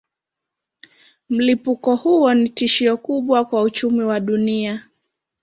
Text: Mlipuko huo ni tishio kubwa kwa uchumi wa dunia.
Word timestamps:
Mlipuko 1.29 1.95
huo 1.95 2.33
ni 2.33 2.49
tishio 2.49 2.97
kubwa 2.97 3.45
kwa 3.45 3.61
uchumi 3.61 4.03
wa 4.03 4.19
dunia. 4.19 4.83